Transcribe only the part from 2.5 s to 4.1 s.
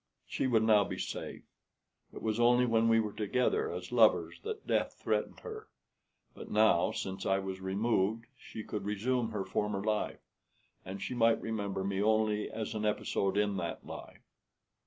when we were together as